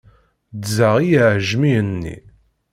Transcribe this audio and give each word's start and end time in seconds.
Ddzeɣ 0.55 0.95
iɛejmiyen-nni. 1.05 2.15